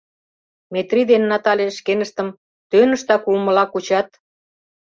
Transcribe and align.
Метрий 0.73 1.05
ден 1.11 1.23
Натале 1.31 1.65
шкеныштым 1.77 2.27
тӧныштак 2.69 3.21
улмыла 3.29 3.65
кучат. 3.69 4.07